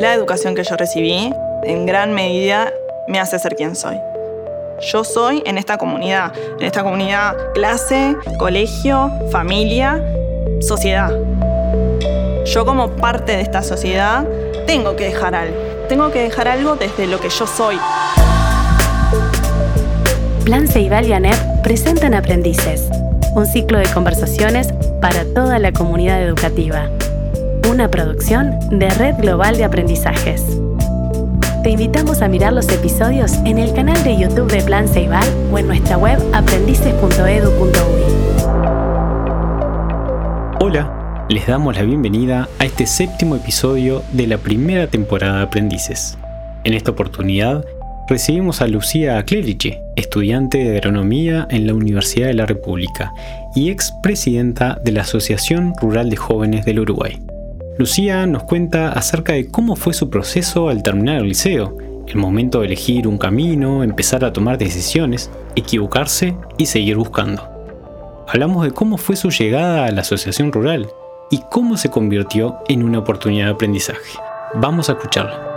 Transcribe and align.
La 0.00 0.14
educación 0.14 0.54
que 0.54 0.64
yo 0.64 0.78
recibí 0.78 1.30
en 1.62 1.84
gran 1.84 2.14
medida 2.14 2.72
me 3.06 3.20
hace 3.20 3.38
ser 3.38 3.54
quien 3.54 3.76
soy. 3.76 3.98
Yo 4.90 5.04
soy 5.04 5.42
en 5.44 5.58
esta 5.58 5.76
comunidad, 5.76 6.32
en 6.58 6.64
esta 6.64 6.82
comunidad 6.82 7.36
clase, 7.52 8.16
colegio, 8.38 9.12
familia, 9.30 10.02
sociedad. 10.62 11.12
Yo 12.46 12.64
como 12.64 12.96
parte 12.96 13.32
de 13.32 13.42
esta 13.42 13.62
sociedad 13.62 14.26
tengo 14.66 14.96
que 14.96 15.04
dejar 15.04 15.34
algo. 15.34 15.58
Tengo 15.90 16.10
que 16.10 16.22
dejar 16.22 16.48
algo 16.48 16.76
desde 16.76 17.06
lo 17.06 17.20
que 17.20 17.28
yo 17.28 17.46
soy. 17.46 17.78
Plan 20.46 20.64
y 20.74 21.12
ANEP 21.12 21.36
presentan 21.62 22.14
Aprendices, 22.14 22.88
un 23.34 23.44
ciclo 23.44 23.78
de 23.78 23.86
conversaciones 23.92 24.72
para 25.02 25.26
toda 25.26 25.58
la 25.58 25.72
comunidad 25.72 26.22
educativa. 26.22 26.88
Una 27.68 27.90
producción 27.90 28.58
de 28.70 28.88
Red 28.90 29.16
Global 29.16 29.56
de 29.56 29.64
Aprendizajes. 29.64 30.44
Te 31.62 31.70
invitamos 31.70 32.22
a 32.22 32.28
mirar 32.28 32.52
los 32.52 32.68
episodios 32.68 33.32
en 33.44 33.58
el 33.58 33.72
canal 33.74 34.02
de 34.04 34.16
YouTube 34.16 34.50
de 34.50 34.62
Plan 34.62 34.88
Ceibal 34.88 35.26
o 35.52 35.58
en 35.58 35.66
nuestra 35.66 35.98
web 35.98 36.18
aprendices.edu.uy. 36.32 37.74
Hola, 40.60 41.26
les 41.28 41.46
damos 41.46 41.76
la 41.76 41.82
bienvenida 41.82 42.48
a 42.58 42.64
este 42.64 42.86
séptimo 42.86 43.36
episodio 43.36 44.02
de 44.12 44.26
la 44.26 44.38
primera 44.38 44.86
temporada 44.86 45.38
de 45.38 45.42
Aprendices. 45.44 46.18
En 46.64 46.74
esta 46.74 46.92
oportunidad 46.92 47.64
recibimos 48.08 48.60
a 48.60 48.66
Lucía 48.66 49.22
Cleriche, 49.24 49.80
estudiante 49.96 50.58
de 50.58 50.78
agronomía 50.78 51.46
en 51.50 51.66
la 51.66 51.74
Universidad 51.74 52.26
de 52.26 52.34
la 52.34 52.46
República 52.46 53.12
y 53.54 53.70
expresidenta 53.70 54.78
de 54.84 54.92
la 54.92 55.02
Asociación 55.02 55.74
Rural 55.80 56.10
de 56.10 56.16
Jóvenes 56.16 56.64
del 56.64 56.80
Uruguay. 56.80 57.18
Lucía 57.78 58.26
nos 58.26 58.42
cuenta 58.42 58.92
acerca 58.92 59.32
de 59.32 59.48
cómo 59.48 59.76
fue 59.76 59.94
su 59.94 60.10
proceso 60.10 60.68
al 60.68 60.82
terminar 60.82 61.16
el 61.16 61.28
liceo, 61.28 61.76
el 62.06 62.16
momento 62.16 62.60
de 62.60 62.66
elegir 62.66 63.06
un 63.06 63.16
camino, 63.16 63.82
empezar 63.82 64.24
a 64.24 64.32
tomar 64.32 64.58
decisiones, 64.58 65.30
equivocarse 65.56 66.36
y 66.58 66.66
seguir 66.66 66.96
buscando. 66.96 67.48
Hablamos 68.28 68.64
de 68.64 68.72
cómo 68.72 68.98
fue 68.98 69.16
su 69.16 69.30
llegada 69.30 69.86
a 69.86 69.90
la 69.92 70.02
asociación 70.02 70.52
rural 70.52 70.90
y 71.30 71.40
cómo 71.50 71.76
se 71.76 71.90
convirtió 71.90 72.58
en 72.68 72.82
una 72.82 72.98
oportunidad 72.98 73.46
de 73.46 73.52
aprendizaje. 73.52 74.18
Vamos 74.54 74.88
a 74.88 74.92
escucharla. 74.92 75.50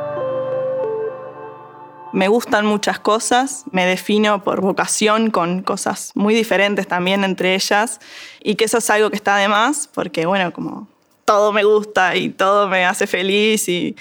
Me 2.13 2.27
gustan 2.27 2.67
muchas 2.67 2.99
cosas, 2.99 3.65
me 3.71 3.87
defino 3.87 4.43
por 4.43 4.61
vocación 4.61 5.31
con 5.31 5.63
cosas 5.63 6.11
muy 6.13 6.35
diferentes 6.35 6.87
también 6.87 7.23
entre 7.23 7.55
ellas 7.55 7.99
y 8.41 8.53
que 8.53 8.65
eso 8.65 8.77
es 8.77 8.89
algo 8.91 9.09
que 9.09 9.15
está 9.15 9.35
de 9.37 9.47
más 9.47 9.89
porque 9.91 10.27
bueno, 10.27 10.53
como 10.53 10.92
todo 11.25 11.51
me 11.51 11.63
gusta 11.63 12.15
y 12.15 12.29
todo 12.29 12.67
me 12.67 12.85
hace 12.85 13.07
feliz, 13.07 13.67
y, 13.69 13.95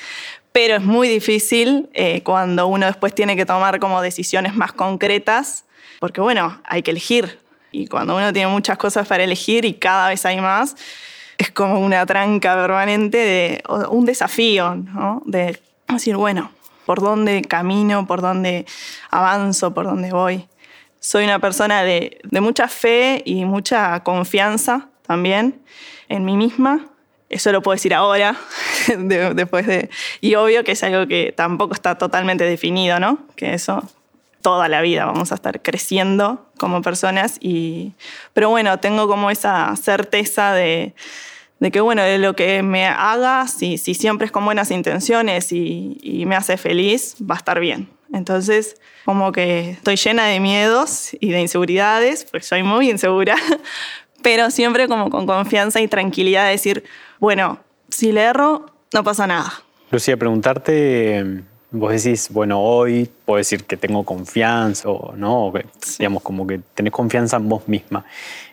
pero 0.53 0.77
es 0.77 0.83
muy 0.83 1.09
difícil 1.09 1.89
eh, 1.95 2.23
cuando 2.23 2.67
uno 2.67 2.87
después 2.87 3.14
tiene 3.14 3.37
que 3.37 3.47
tomar 3.47 3.81
como 3.81 4.03
decisiones 4.03 4.55
más 4.55 4.73
concretas, 4.73 5.64
porque 5.98 6.20
bueno, 6.20 6.61
hay 6.64 6.83
que 6.83 6.91
elegir. 6.91 7.41
Y 7.70 7.87
cuando 7.87 8.14
uno 8.17 8.33
tiene 8.34 8.51
muchas 8.51 8.77
cosas 8.77 9.09
para 9.09 9.25
elegir 9.25 9.64
y 9.64 9.73
cada 9.73 10.11
vez 10.11 10.27
hay 10.27 10.41
más, 10.41 10.77
es 11.39 11.51
como 11.51 11.81
una 11.81 12.05
tranca 12.05 12.55
permanente, 12.55 13.17
de, 13.17 13.62
un 13.89 14.05
desafío, 14.05 14.75
¿no? 14.75 15.23
De 15.25 15.59
decir, 15.89 16.17
bueno, 16.17 16.53
¿por 16.84 17.01
dónde 17.01 17.41
camino? 17.42 18.07
¿Por 18.07 18.20
dónde 18.20 18.67
avanzo? 19.11 19.73
¿Por 19.73 19.86
dónde 19.86 20.11
voy? 20.11 20.47
Soy 21.01 21.25
una 21.25 21.39
persona 21.39 21.83
de, 21.83 22.20
de 22.25 22.41
mucha 22.42 22.69
fe 22.69 23.23
y 23.25 23.47
mucha 23.47 24.01
confianza 24.01 24.91
también 25.07 25.62
en 26.09 26.27
mí 26.27 26.36
misma 26.36 26.92
eso 27.33 27.50
lo 27.50 27.62
puedo 27.62 27.75
decir 27.75 27.94
ahora, 27.94 28.36
después 29.34 29.66
de... 29.66 29.91
Y 30.20 30.34
obvio 30.34 30.64
que 30.64 30.72
es 30.72 30.83
algo 30.83 31.06
que 31.08 31.33
tampoco 31.36 31.74
está 31.74 31.97
totalmente 31.98 32.44
definido, 32.44 33.00
¿no? 33.00 33.19
Que 33.36 33.55
eso 33.55 33.83
toda 34.42 34.69
la 34.69 34.83
vida 34.83 35.06
vamos 35.06 35.33
a 35.33 35.36
estar 35.36 35.62
creciendo 35.62 36.47
como 36.58 36.83
personas. 36.83 37.39
Y, 37.40 37.92
pero 38.34 38.51
bueno, 38.51 38.79
tengo 38.79 39.08
como 39.08 39.30
esa 39.30 39.74
certeza 39.77 40.52
de, 40.52 40.95
de 41.61 41.70
que, 41.70 41.80
bueno, 41.80 42.02
de 42.02 42.18
lo 42.18 42.36
que 42.36 42.62
me 42.62 42.86
haga, 42.86 43.48
si, 43.48 43.78
si 43.78 43.95
siempre 43.95 44.27
es 44.27 44.33
con 44.33 44.45
buenas 44.45 44.70
intenciones 44.70 45.52
y, 45.52 45.96
y 46.02 46.27
me 46.27 46.36
hace 46.36 46.57
feliz, 46.57 47.17
va 47.20 47.36
a 47.36 47.39
estar 47.39 47.61
bien. 47.61 47.89
Entonces, 48.12 48.77
como 49.07 49.33
que 49.33 49.70
estoy 49.70 49.96
llena 49.96 50.27
de 50.27 50.39
miedos 50.39 51.17
y 51.18 51.30
de 51.30 51.40
inseguridades, 51.40 52.24
porque 52.24 52.45
soy 52.45 52.62
muy 52.62 52.90
insegura, 52.90 53.36
pero 54.23 54.51
siempre 54.51 54.86
como 54.86 55.08
con 55.08 55.27
confianza 55.27 55.80
y 55.80 55.89
tranquilidad 55.89 56.45
de 56.45 56.51
decir, 56.51 56.84
bueno, 57.22 57.60
si 57.88 58.10
le 58.10 58.22
erro, 58.22 58.66
no 58.92 59.05
pasa 59.05 59.28
nada. 59.28 59.52
Lucía, 59.92 60.16
preguntarte, 60.16 61.44
vos 61.70 61.92
decís, 61.92 62.28
bueno, 62.33 62.60
hoy 62.60 63.08
puedo 63.24 63.38
decir 63.38 63.62
que 63.62 63.77
tengo 63.77 64.02
confianza, 64.02 64.88
o 64.88 65.14
no, 65.14 65.52
digamos, 66.00 66.24
como 66.24 66.48
que 66.48 66.58
tenés 66.74 66.92
confianza 66.92 67.36
en 67.36 67.48
vos 67.48 67.68
misma. 67.68 68.05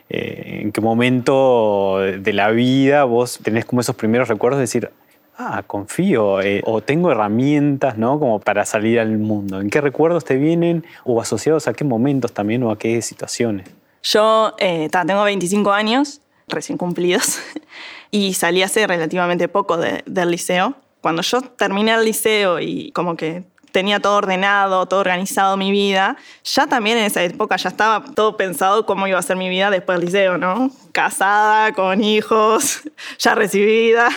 Eh, 0.08 0.60
¿En 0.62 0.70
qué 0.70 0.80
momento 0.80 1.98
de 1.98 2.32
la 2.32 2.50
vida 2.50 3.02
vos 3.02 3.40
tenés 3.42 3.64
como 3.64 3.80
esos 3.80 3.96
primeros 3.96 4.28
recuerdos 4.28 4.58
de 4.58 4.62
decir, 4.62 4.90
ah, 5.36 5.64
confío, 5.66 6.40
eh, 6.40 6.62
o 6.64 6.80
tengo 6.80 7.10
herramientas, 7.10 7.98
¿no? 7.98 8.20
Como 8.20 8.38
para 8.38 8.64
salir 8.66 9.00
al 9.00 9.18
mundo. 9.18 9.60
¿En 9.60 9.68
qué 9.68 9.80
recuerdos 9.80 10.24
te 10.24 10.36
vienen 10.36 10.84
o 11.02 11.20
asociados 11.20 11.66
a 11.66 11.72
qué 11.72 11.82
momentos 11.82 12.32
también 12.32 12.62
o 12.62 12.70
a 12.70 12.78
qué 12.78 13.02
situaciones? 13.02 13.68
Yo 14.04 14.54
eh, 14.58 14.88
tengo 14.92 15.24
25 15.24 15.72
años, 15.72 16.20
recién 16.50 16.78
cumplidos, 16.78 17.38
y 18.10 18.34
salí 18.34 18.62
hace 18.62 18.86
relativamente 18.86 19.48
poco 19.48 19.76
del 19.78 20.30
liceo. 20.30 20.74
Cuando 21.00 21.22
yo 21.22 21.40
terminé 21.40 21.94
el 21.94 22.04
liceo 22.04 22.60
y 22.60 22.92
como 22.92 23.16
que 23.16 23.44
tenía 23.72 24.00
todo 24.00 24.16
ordenado, 24.16 24.86
todo 24.86 25.00
organizado 25.00 25.56
mi 25.56 25.70
vida, 25.70 26.16
ya 26.44 26.66
también 26.66 26.98
en 26.98 27.04
esa 27.04 27.22
época 27.22 27.56
ya 27.56 27.68
estaba 27.68 28.04
todo 28.04 28.36
pensado 28.36 28.84
cómo 28.84 29.06
iba 29.06 29.18
a 29.18 29.22
ser 29.22 29.36
mi 29.36 29.48
vida 29.48 29.70
después 29.70 29.98
del 29.98 30.06
liceo, 30.06 30.38
¿no? 30.38 30.70
Casada, 30.92 31.72
con 31.72 32.02
hijos, 32.02 32.82
ya 33.18 33.34
recibida. 33.34 34.10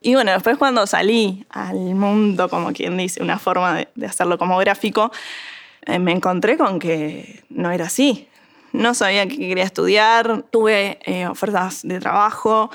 Y 0.00 0.14
bueno, 0.14 0.30
después 0.32 0.56
cuando 0.58 0.86
salí 0.86 1.44
al 1.50 1.76
mundo, 1.76 2.48
como 2.48 2.72
quien 2.72 2.96
dice, 2.96 3.22
una 3.22 3.38
forma 3.38 3.84
de, 3.94 4.06
hacerlo 4.06 4.38
como 4.38 4.56
gráfico, 4.58 5.10
eh, 5.86 5.98
me 5.98 6.12
encontré 6.12 6.56
con 6.56 6.78
que 6.78 7.42
no 7.48 7.70
era 7.70 7.86
así 7.86 8.28
no 8.72 8.94
sabía 8.94 9.26
qué 9.26 9.36
quería 9.36 9.64
estudiar, 9.64 10.44
tuve 10.50 10.98
eh, 11.04 11.26
ofertas 11.26 11.80
de 11.82 12.00
trabajo. 12.00 12.70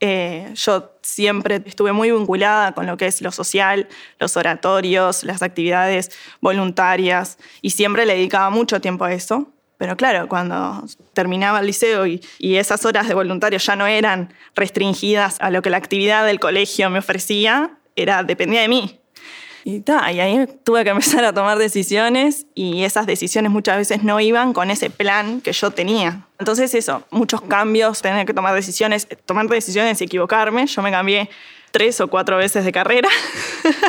Eh, 0.00 0.50
yo 0.54 0.92
siempre 1.02 1.62
estuve 1.64 1.92
muy 1.92 2.10
vinculada 2.10 2.72
con 2.72 2.86
lo 2.86 2.96
que 2.96 3.06
es 3.06 3.22
lo 3.22 3.32
social, 3.32 3.88
los 4.18 4.36
oratorios, 4.36 5.24
las 5.24 5.42
actividades 5.42 6.10
voluntarias 6.40 7.38
y 7.60 7.70
siempre 7.70 8.06
le 8.06 8.14
dedicaba 8.14 8.50
mucho 8.50 8.80
tiempo 8.80 9.04
a 9.04 9.12
eso. 9.12 9.48
Pero 9.78 9.96
claro, 9.96 10.28
cuando 10.28 10.84
terminaba 11.12 11.58
el 11.58 11.66
liceo 11.66 12.06
y, 12.06 12.20
y, 12.38 12.54
esas 12.54 12.84
horas 12.84 13.08
de 13.08 13.14
voluntario 13.14 13.58
ya 13.58 13.74
no 13.74 13.88
eran 13.88 14.32
restringidas 14.54 15.36
a 15.40 15.50
lo 15.50 15.60
que 15.60 15.70
la 15.70 15.76
actividad 15.76 16.24
del 16.24 16.38
colegio 16.38 16.88
me 16.88 17.00
ofrecía, 17.00 17.78
era, 17.96 18.22
dependía 18.22 18.60
de 18.60 18.68
mí. 18.68 19.01
Y, 19.64 19.76
y 19.76 20.20
ahí 20.20 20.46
tuve 20.64 20.84
que 20.84 20.90
empezar 20.90 21.24
a 21.24 21.32
tomar 21.32 21.58
decisiones 21.58 22.46
y 22.54 22.84
esas 22.84 23.06
decisiones 23.06 23.50
muchas 23.52 23.76
veces 23.76 24.02
no 24.02 24.18
iban 24.20 24.52
con 24.52 24.70
ese 24.70 24.90
plan 24.90 25.40
que 25.40 25.52
yo 25.52 25.70
tenía. 25.70 26.26
Entonces 26.38 26.74
eso, 26.74 27.04
muchos 27.10 27.40
cambios, 27.42 28.02
tener 28.02 28.26
que 28.26 28.34
tomar 28.34 28.54
decisiones, 28.54 29.06
tomar 29.24 29.46
decisiones 29.46 30.00
y 30.00 30.04
equivocarme. 30.04 30.66
Yo 30.66 30.82
me 30.82 30.90
cambié 30.90 31.30
tres 31.70 32.00
o 32.00 32.08
cuatro 32.08 32.36
veces 32.36 32.64
de 32.64 32.72
carrera. 32.72 33.08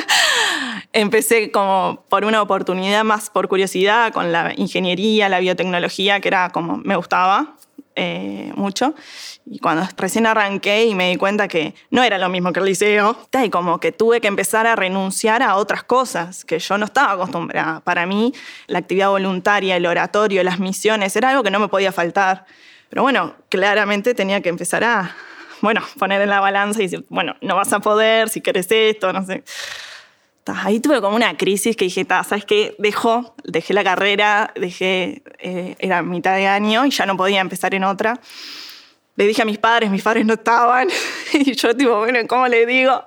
Empecé 0.94 1.51
como 1.51 2.03
por 2.07 2.25
una 2.25 2.41
oportunidad 2.41 3.03
más 3.03 3.29
por 3.29 3.47
curiosidad 3.47 4.13
con 4.13 4.31
la 4.31 4.53
ingeniería, 4.56 5.29
la 5.29 5.39
biotecnología, 5.39 6.19
que 6.19 6.28
era 6.28 6.50
como 6.50 6.78
me 6.78 6.95
gustaba. 6.95 7.56
Eh, 7.95 8.51
mucho. 8.55 8.95
Y 9.45 9.59
cuando 9.59 9.87
recién 9.97 10.25
arranqué 10.25 10.85
y 10.85 10.95
me 10.95 11.09
di 11.09 11.15
cuenta 11.15 11.47
que 11.47 11.75
no 11.91 12.01
era 12.01 12.17
lo 12.17 12.27
mismo 12.27 12.51
que 12.51 12.59
el 12.59 12.65
liceo, 12.65 13.15
y 13.43 13.49
como 13.49 13.79
que 13.79 13.91
tuve 13.91 14.19
que 14.19 14.27
empezar 14.27 14.65
a 14.65 14.75
renunciar 14.75 15.44
a 15.44 15.57
otras 15.57 15.83
cosas 15.83 16.44
que 16.44 16.57
yo 16.57 16.77
no 16.79 16.85
estaba 16.85 17.12
acostumbrada. 17.12 17.81
Para 17.81 18.07
mí, 18.07 18.33
la 18.65 18.79
actividad 18.79 19.09
voluntaria, 19.09 19.75
el 19.75 19.85
oratorio, 19.85 20.44
las 20.44 20.59
misiones, 20.59 21.15
era 21.15 21.29
algo 21.29 21.44
que 21.44 21.51
no 21.51 21.59
me 21.59 21.68
podía 21.68 21.91
faltar. 21.91 22.45
Pero 22.89 23.03
bueno, 23.03 23.35
claramente 23.50 24.15
tenía 24.15 24.41
que 24.41 24.50
empezar 24.50 24.83
a, 24.83 25.15
bueno, 25.62 25.81
poner 26.00 26.21
en 26.21 26.29
la 26.29 26.39
balanza 26.39 26.79
y 26.79 26.83
decir, 26.85 27.06
bueno, 27.09 27.35
no 27.41 27.56
vas 27.56 27.73
a 27.73 27.79
poder 27.79 28.29
si 28.29 28.41
querés 28.41 28.71
esto, 28.71 29.13
no 29.13 29.23
sé 29.23 29.44
ahí 30.45 30.80
tuve 30.80 31.01
como 31.01 31.16
una 31.16 31.38
crisis 31.38 31.75
que 31.75 31.86
dije, 31.86 32.06
¿sabes 32.07 32.45
qué? 32.45 32.75
Dejo, 32.78 33.36
dejé 33.44 33.74
la 33.74 33.84
carrera, 33.84 34.51
dejé, 34.56 35.24
eh, 35.40 35.75
era 35.80 36.01
mitad 36.01 36.36
de 36.36 36.48
año 36.48 36.86
y 36.86 36.92
ya 36.92 37.06
no 37.06 37.16
podía 37.16 37.40
empezar 37.40 37.74
en 37.74 37.84
otra. 37.84 38.19
Le 39.16 39.28
dije 39.28 39.44
a 39.44 39.45
mis 39.45 39.60
padres, 39.60 39.92
mis 39.92 40.01
padres 40.01 40.25
no 40.25 40.34
estaban, 40.34 40.88
y 41.34 41.54
yo 41.54 41.75
tipo, 41.75 41.98
bueno, 41.98 42.19
¿cómo 42.28 42.48
le 42.48 42.66
digo? 42.66 43.06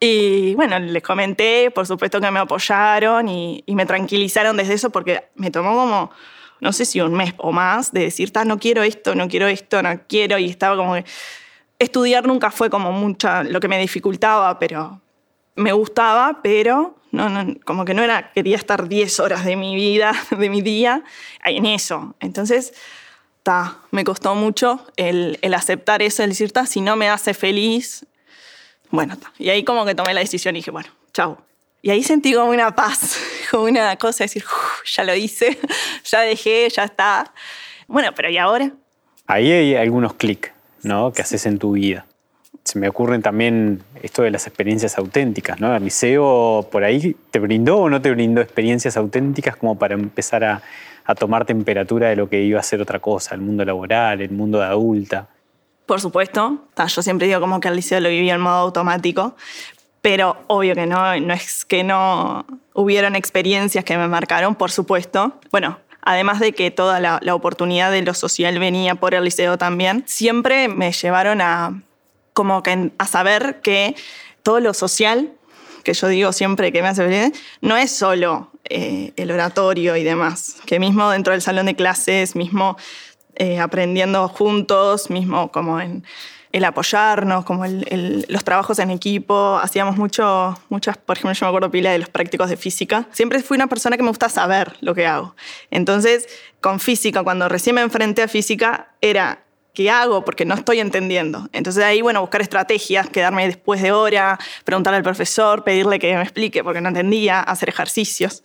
Y 0.00 0.54
bueno, 0.54 0.78
les 0.78 1.02
comenté, 1.02 1.72
por 1.72 1.86
supuesto 1.86 2.20
que 2.20 2.30
me 2.30 2.38
apoyaron 2.38 3.28
y, 3.28 3.64
me 3.66 3.84
tranquilizaron 3.84 4.56
desde 4.56 4.74
eso 4.74 4.90
porque 4.90 5.24
me 5.34 5.50
tomó 5.50 5.74
como, 5.74 6.12
no 6.60 6.72
sé 6.72 6.84
si 6.84 7.00
un 7.00 7.14
mes 7.14 7.34
o 7.38 7.50
más, 7.50 7.92
de 7.92 8.02
decir, 8.02 8.30
no 8.46 8.58
quiero 8.58 8.84
esto, 8.84 9.16
no 9.16 9.28
quiero 9.28 9.48
esto, 9.48 9.82
no 9.82 10.00
quiero, 10.08 10.38
y 10.38 10.48
estaba 10.48 10.76
como. 10.76 10.96
Estudiar 11.80 12.26
nunca 12.26 12.50
fue 12.50 12.70
como 12.70 12.90
mucha 12.90 13.44
lo 13.44 13.60
que 13.60 13.68
me 13.68 13.78
dificultaba, 13.78 14.58
pero 14.58 15.00
me 15.58 15.72
gustaba, 15.72 16.40
pero 16.42 16.96
no, 17.10 17.28
no, 17.28 17.54
como 17.64 17.84
que 17.84 17.94
no 17.94 18.02
era, 18.02 18.32
quería 18.32 18.56
estar 18.56 18.88
10 18.88 19.20
horas 19.20 19.44
de 19.44 19.56
mi 19.56 19.74
vida, 19.74 20.12
de 20.30 20.48
mi 20.48 20.62
día, 20.62 21.02
en 21.44 21.66
eso. 21.66 22.14
Entonces, 22.20 22.72
ta, 23.42 23.78
me 23.90 24.04
costó 24.04 24.34
mucho 24.34 24.86
el, 24.96 25.38
el 25.42 25.54
aceptar 25.54 26.00
eso, 26.00 26.22
el 26.22 26.30
decir, 26.30 26.52
ta, 26.52 26.66
si 26.66 26.80
no 26.80 26.96
me 26.96 27.08
hace 27.08 27.34
feliz, 27.34 28.06
bueno, 28.90 29.18
ta. 29.18 29.32
Y 29.38 29.50
ahí 29.50 29.64
como 29.64 29.84
que 29.84 29.94
tomé 29.94 30.14
la 30.14 30.20
decisión 30.20 30.56
y 30.56 30.60
dije, 30.60 30.70
bueno, 30.70 30.88
chao. 31.12 31.42
Y 31.82 31.90
ahí 31.90 32.02
sentí 32.02 32.32
como 32.34 32.50
una 32.50 32.74
paz, 32.74 33.18
como 33.50 33.64
una 33.64 33.96
cosa 33.96 34.18
de 34.18 34.24
decir, 34.24 34.44
ya 34.84 35.04
lo 35.04 35.14
hice, 35.14 35.58
ya 36.04 36.20
dejé, 36.20 36.68
ya 36.70 36.84
está. 36.84 37.32
Bueno, 37.88 38.12
pero 38.14 38.30
¿y 38.30 38.38
ahora? 38.38 38.72
Ahí 39.26 39.50
hay 39.50 39.74
algunos 39.74 40.14
clics, 40.14 40.52
¿no? 40.82 41.12
Que 41.12 41.22
haces 41.22 41.46
en 41.46 41.58
tu 41.58 41.72
vida 41.72 42.06
se 42.68 42.78
me 42.78 42.88
ocurren 42.88 43.22
también 43.22 43.82
esto 44.02 44.22
de 44.22 44.30
las 44.30 44.46
experiencias 44.46 44.98
auténticas, 44.98 45.58
¿no? 45.58 45.74
El 45.74 45.84
liceo 45.84 46.68
por 46.70 46.84
ahí 46.84 47.16
te 47.30 47.38
brindó 47.38 47.78
o 47.78 47.88
no 47.88 48.02
te 48.02 48.10
brindó 48.10 48.42
experiencias 48.42 48.96
auténticas 48.98 49.56
como 49.56 49.78
para 49.78 49.94
empezar 49.94 50.44
a, 50.44 50.62
tomar 51.18 51.46
temperatura 51.46 52.10
de 52.10 52.16
lo 52.16 52.28
que 52.28 52.42
iba 52.42 52.60
a 52.60 52.62
ser 52.62 52.82
otra 52.82 52.98
cosa, 52.98 53.34
el 53.34 53.40
mundo 53.40 53.64
laboral, 53.64 54.20
el 54.20 54.30
mundo 54.30 54.58
de 54.58 54.66
adulta. 54.66 55.26
Por 55.86 56.02
supuesto, 56.02 56.66
yo 56.76 57.02
siempre 57.02 57.26
digo 57.26 57.40
como 57.40 57.60
que 57.60 57.68
el 57.68 57.76
liceo 57.76 57.98
lo 58.00 58.10
vivía 58.10 58.34
en 58.34 58.42
modo 58.42 58.56
automático, 58.56 59.34
pero 60.02 60.36
obvio 60.48 60.74
que 60.74 60.84
no, 60.84 61.18
no 61.18 61.32
es 61.32 61.64
que 61.64 61.82
no 61.82 62.44
hubieron 62.74 63.16
experiencias 63.16 63.86
que 63.86 63.96
me 63.96 64.06
marcaron, 64.06 64.54
por 64.54 64.70
supuesto. 64.70 65.32
Bueno, 65.50 65.78
además 66.02 66.40
de 66.40 66.52
que 66.52 66.70
toda 66.70 67.00
la, 67.00 67.20
la, 67.22 67.34
oportunidad 67.34 67.90
de 67.90 68.02
lo 68.02 68.12
social 68.12 68.58
venía 68.58 68.94
por 68.94 69.14
el 69.14 69.24
liceo 69.24 69.56
también, 69.56 70.04
siempre 70.06 70.68
me 70.68 70.92
llevaron 70.92 71.40
a, 71.40 71.80
como 72.38 72.62
que 72.62 72.92
a 72.98 73.06
saber 73.08 73.60
que 73.62 73.96
todo 74.44 74.60
lo 74.60 74.72
social, 74.72 75.32
que 75.82 75.92
yo 75.92 76.06
digo 76.06 76.32
siempre 76.32 76.70
que 76.70 76.82
me 76.82 76.86
hace 76.86 77.02
feliz, 77.02 77.36
no 77.62 77.76
es 77.76 77.90
solo 77.90 78.52
eh, 78.70 79.12
el 79.16 79.32
oratorio 79.32 79.96
y 79.96 80.04
demás, 80.04 80.54
que 80.64 80.78
mismo 80.78 81.10
dentro 81.10 81.32
del 81.32 81.42
salón 81.42 81.66
de 81.66 81.74
clases, 81.74 82.36
mismo 82.36 82.76
eh, 83.34 83.58
aprendiendo 83.58 84.28
juntos, 84.28 85.10
mismo 85.10 85.50
como 85.50 85.80
en 85.80 86.04
el 86.52 86.64
apoyarnos, 86.64 87.44
como 87.44 87.64
los 87.66 88.44
trabajos 88.44 88.78
en 88.78 88.90
equipo, 88.90 89.58
hacíamos 89.60 89.96
mucho, 89.96 90.56
muchas, 90.68 90.96
por 90.96 91.16
ejemplo, 91.16 91.32
yo 91.32 91.44
me 91.44 91.48
acuerdo 91.48 91.72
pila 91.72 91.90
de 91.90 91.98
los 91.98 92.08
prácticos 92.08 92.50
de 92.50 92.56
física. 92.56 93.08
Siempre 93.10 93.42
fui 93.42 93.56
una 93.56 93.66
persona 93.66 93.96
que 93.96 94.04
me 94.04 94.10
gusta 94.10 94.28
saber 94.28 94.76
lo 94.80 94.94
que 94.94 95.08
hago. 95.08 95.34
Entonces, 95.72 96.28
con 96.60 96.78
física, 96.78 97.24
cuando 97.24 97.48
recién 97.48 97.74
me 97.74 97.82
enfrenté 97.82 98.22
a 98.22 98.28
física, 98.28 98.92
era 99.00 99.42
¿qué 99.78 99.92
hago? 99.92 100.24
Porque 100.24 100.44
no 100.44 100.56
estoy 100.56 100.80
entendiendo. 100.80 101.48
Entonces 101.52 101.84
ahí, 101.84 102.02
bueno, 102.02 102.20
buscar 102.20 102.40
estrategias, 102.40 103.08
quedarme 103.08 103.46
después 103.46 103.80
de 103.80 103.92
hora, 103.92 104.36
preguntarle 104.64 104.96
al 104.96 105.04
profesor, 105.04 105.62
pedirle 105.62 106.00
que 106.00 106.16
me 106.16 106.22
explique 106.22 106.64
porque 106.64 106.80
no 106.80 106.88
entendía, 106.88 107.38
hacer 107.40 107.68
ejercicios. 107.68 108.42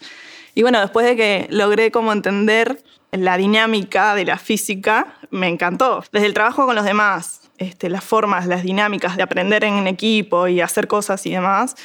Y 0.53 0.61
bueno, 0.61 0.79
después 0.79 1.07
de 1.07 1.15
que 1.15 1.47
logré 1.49 1.89
como 1.89 2.13
entender 2.13 2.83
la 3.09 3.35
dinámica 3.37 4.13
de 4.13 4.25
la 4.25 4.37
física, 4.37 5.15
me 5.31 5.47
encantó. 5.47 6.03
Desde 6.11 6.27
el 6.27 6.35
trabajo 6.35 6.67
con 6.67 6.75
los 6.75 6.85
demás, 6.85 7.49
este, 7.57 7.89
las 7.89 8.03
formas, 8.03 8.45
las 8.45 8.61
dinámicas 8.61 9.17
de 9.17 9.23
aprender 9.23 9.63
en 9.63 9.87
equipo 9.87 10.47
y 10.47 10.61
hacer 10.61 10.87
cosas 10.87 11.25
y 11.25 11.31
demás, 11.31 11.75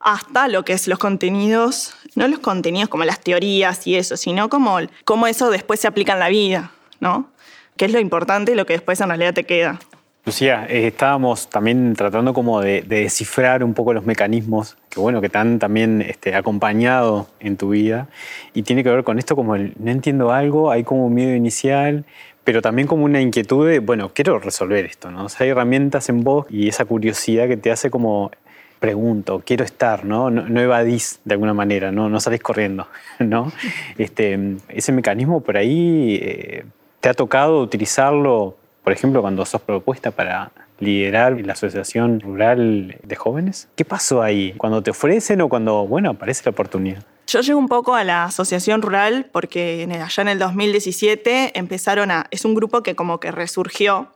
hasta 0.00 0.48
lo 0.48 0.64
que 0.64 0.72
es 0.72 0.88
los 0.88 0.98
contenidos, 0.98 1.94
no 2.16 2.26
los 2.26 2.40
contenidos 2.40 2.88
como 2.88 3.04
las 3.04 3.20
teorías 3.20 3.86
y 3.86 3.94
eso, 3.94 4.16
sino 4.16 4.48
como 4.48 4.78
cómo 5.04 5.28
eso 5.28 5.50
después 5.50 5.78
se 5.78 5.86
aplica 5.86 6.14
en 6.14 6.18
la 6.18 6.30
vida, 6.30 6.72
¿no? 6.98 7.30
Qué 7.82 7.86
es 7.86 7.92
lo 7.92 7.98
importante 7.98 8.52
y 8.52 8.54
lo 8.54 8.64
que 8.64 8.74
después 8.74 9.00
en 9.00 9.08
realidad 9.08 9.34
te 9.34 9.42
queda. 9.42 9.80
Lucía, 10.24 10.68
eh, 10.70 10.86
estábamos 10.86 11.50
también 11.50 11.94
tratando 11.96 12.32
como 12.32 12.60
de, 12.60 12.82
descifrar 12.82 13.64
un 13.64 13.74
poco 13.74 13.92
los 13.92 14.06
mecanismos 14.06 14.76
que, 14.88 15.00
bueno, 15.00 15.20
que 15.20 15.28
te 15.28 15.38
han 15.38 15.58
también 15.58 16.00
este, 16.00 16.36
acompañado 16.36 17.26
en 17.40 17.56
tu 17.56 17.70
vida 17.70 18.06
y 18.54 18.62
tiene 18.62 18.84
que 18.84 18.90
ver 18.90 19.02
con 19.02 19.18
esto 19.18 19.34
como 19.34 19.56
el 19.56 19.74
no 19.80 19.90
entiendo 19.90 20.30
algo, 20.30 20.70
hay 20.70 20.84
como 20.84 21.06
un 21.06 21.14
miedo 21.14 21.34
inicial, 21.34 22.04
pero 22.44 22.62
también 22.62 22.86
como 22.86 23.04
una 23.04 23.20
inquietud 23.20 23.68
de, 23.68 23.80
bueno, 23.80 24.12
quiero 24.14 24.38
resolver 24.38 24.84
esto, 24.84 25.10
¿no? 25.10 25.24
O 25.24 25.28
sea, 25.28 25.42
hay 25.42 25.50
herramientas 25.50 26.08
en 26.08 26.22
vos 26.22 26.46
y 26.50 26.68
esa 26.68 26.84
curiosidad 26.84 27.48
que 27.48 27.56
te 27.56 27.72
hace 27.72 27.90
como 27.90 28.30
pregunto, 28.78 29.42
quiero 29.44 29.64
estar, 29.64 30.04
¿no? 30.04 30.30
No, 30.30 30.60
evadís 30.60 31.18
de 31.24 31.34
alguna 31.34 31.52
manera, 31.52 31.90
¿no? 31.90 32.08
No 32.08 32.20
salís 32.20 32.42
corriendo, 32.42 32.86
¿no? 33.18 33.50
Este, 33.98 34.38
ese 34.68 34.92
mecanismo 34.92 35.40
por 35.40 35.56
ahí... 35.56 36.20
Eh, 36.22 36.64
¿Te 37.02 37.08
ha 37.08 37.14
tocado 37.14 37.58
utilizarlo, 37.60 38.56
por 38.84 38.92
ejemplo, 38.92 39.22
cuando 39.22 39.44
sos 39.44 39.60
propuesta 39.60 40.12
para 40.12 40.52
liderar 40.78 41.36
la 41.44 41.54
Asociación 41.54 42.20
Rural 42.20 42.96
de 43.02 43.16
Jóvenes? 43.16 43.68
¿Qué 43.74 43.84
pasó 43.84 44.22
ahí? 44.22 44.54
¿Cuando 44.56 44.84
te 44.84 44.92
ofrecen 44.92 45.40
o 45.40 45.48
cuando, 45.48 45.84
bueno, 45.84 46.10
aparece 46.10 46.42
la 46.44 46.52
oportunidad? 46.52 47.02
Yo 47.26 47.40
llego 47.40 47.58
un 47.58 47.66
poco 47.66 47.96
a 47.96 48.04
la 48.04 48.22
Asociación 48.22 48.82
Rural 48.82 49.28
porque 49.32 49.88
allá 50.00 50.22
en 50.22 50.28
el 50.28 50.38
2017 50.38 51.58
empezaron 51.58 52.12
a... 52.12 52.28
Es 52.30 52.44
un 52.44 52.54
grupo 52.54 52.84
que 52.84 52.94
como 52.94 53.18
que 53.18 53.32
resurgió 53.32 54.06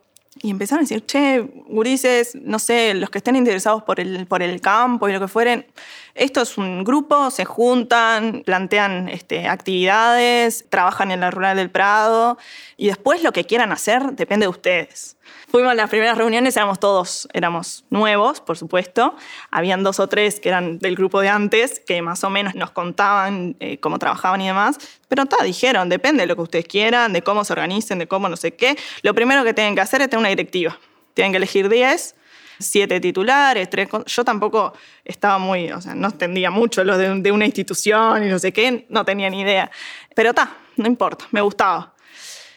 y 0.40 0.50
empezaron 0.50 0.80
a 0.80 0.82
decir, 0.82 1.04
che, 1.06 1.40
gurises, 1.66 2.36
no 2.36 2.60
sé, 2.60 2.94
los 2.94 3.10
que 3.10 3.18
estén 3.18 3.34
interesados 3.34 3.82
por 3.82 3.98
el, 3.98 4.26
por 4.26 4.42
el 4.42 4.60
campo 4.60 5.08
y 5.08 5.12
lo 5.12 5.18
que 5.18 5.26
fueren, 5.26 5.66
esto 6.16 6.40
es 6.40 6.56
un 6.56 6.82
grupo, 6.82 7.30
se 7.30 7.44
juntan, 7.44 8.42
plantean 8.44 9.08
este, 9.08 9.48
actividades, 9.48 10.64
trabajan 10.70 11.10
en 11.10 11.20
la 11.20 11.30
rural 11.30 11.56
del 11.56 11.70
Prado 11.70 12.38
y 12.76 12.86
después 12.86 13.22
lo 13.22 13.32
que 13.32 13.44
quieran 13.44 13.70
hacer 13.70 14.12
depende 14.12 14.44
de 14.44 14.48
ustedes. 14.48 15.16
Fuimos 15.48 15.72
a 15.72 15.74
las 15.74 15.90
primeras 15.90 16.16
reuniones, 16.16 16.56
éramos 16.56 16.80
todos, 16.80 17.28
éramos 17.32 17.84
nuevos, 17.90 18.40
por 18.40 18.56
supuesto. 18.56 19.14
Habían 19.50 19.82
dos 19.82 20.00
o 20.00 20.08
tres 20.08 20.40
que 20.40 20.48
eran 20.48 20.78
del 20.78 20.96
grupo 20.96 21.20
de 21.20 21.28
antes, 21.28 21.80
que 21.80 22.00
más 22.02 22.24
o 22.24 22.30
menos 22.30 22.54
nos 22.54 22.70
contaban 22.70 23.56
eh, 23.60 23.78
cómo 23.78 23.98
trabajaban 23.98 24.40
y 24.40 24.46
demás. 24.46 24.78
Pero 25.08 25.26
ta, 25.26 25.44
dijeron, 25.44 25.88
depende 25.88 26.22
de 26.22 26.26
lo 26.26 26.36
que 26.36 26.42
ustedes 26.42 26.66
quieran, 26.66 27.12
de 27.12 27.22
cómo 27.22 27.44
se 27.44 27.52
organicen, 27.52 27.98
de 27.98 28.08
cómo 28.08 28.28
no 28.28 28.36
sé 28.36 28.54
qué. 28.54 28.76
Lo 29.02 29.14
primero 29.14 29.44
que 29.44 29.54
tienen 29.54 29.74
que 29.74 29.82
hacer 29.82 30.00
es 30.00 30.08
tener 30.08 30.20
una 30.20 30.30
directiva. 30.30 30.78
Tienen 31.14 31.32
que 31.32 31.36
elegir 31.36 31.68
10 31.68 32.14
siete 32.58 33.00
titulares, 33.00 33.68
tres... 33.70 33.88
Yo 34.06 34.24
tampoco 34.24 34.72
estaba 35.04 35.38
muy, 35.38 35.70
o 35.72 35.80
sea, 35.80 35.94
no 35.94 36.08
entendía 36.08 36.50
mucho 36.50 36.84
lo 36.84 36.96
de, 36.98 37.32
una 37.32 37.46
institución 37.46 38.24
y 38.24 38.28
no 38.28 38.38
sé 38.38 38.52
qué, 38.52 38.86
no 38.88 39.04
tenía 39.04 39.30
ni 39.30 39.40
idea. 39.40 39.70
Pero 40.14 40.34
ta, 40.34 40.56
no 40.76 40.86
importa, 40.86 41.26
me 41.30 41.40
gustaba. 41.40 41.94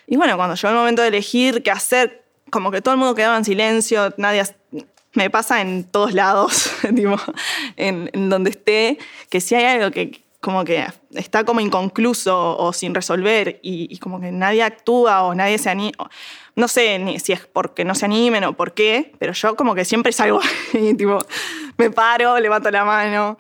Y 0.07 0.17
bueno, 0.17 0.37
cuando 0.37 0.55
llegó 0.55 0.69
el 0.69 0.75
momento 0.75 1.01
de 1.01 1.09
elegir 1.09 1.63
qué 1.63 1.71
hacer, 1.71 2.25
como 2.49 2.71
que 2.71 2.81
todo 2.81 2.93
el 2.93 2.99
mundo 2.99 3.15
quedaba 3.15 3.37
en 3.37 3.45
silencio, 3.45 4.13
nadie... 4.17 4.43
Me 5.13 5.31
pasa 5.31 5.59
en 5.61 5.85
todos 5.85 6.13
lados, 6.13 6.69
en, 7.75 8.29
donde 8.29 8.51
esté, 8.51 8.99
que 9.29 9.41
si 9.41 9.55
hay 9.55 9.65
algo 9.65 9.89
que 9.89 10.23
como 10.41 10.63
que 10.63 10.85
está 11.15 11.43
como 11.43 11.59
inconcluso 11.59 12.57
o 12.57 12.71
sin 12.73 12.95
resolver 12.95 13.59
y, 13.61 13.93
y 13.93 13.97
como 13.97 14.21
que 14.21 14.31
nadie 14.31 14.63
actúa 14.63 15.23
o 15.23 15.35
nadie 15.35 15.57
se 15.57 15.69
anima 15.69 16.09
no 16.59 16.67
sé 16.67 16.99
ni 16.99 17.19
si 17.19 17.31
es 17.31 17.47
porque 17.47 17.85
no 17.85 17.95
se 17.95 18.05
animen 18.05 18.43
o 18.43 18.53
por 18.53 18.73
qué, 18.73 19.13
pero 19.17 19.33
yo 19.33 19.55
como 19.55 19.73
que 19.73 19.85
siempre 19.85 20.11
salgo 20.11 20.41
y 20.73 20.93
tipo, 20.93 21.17
me 21.77 21.89
paro, 21.89 22.37
levanto 22.39 22.69
la 22.69 22.85
mano. 22.85 23.37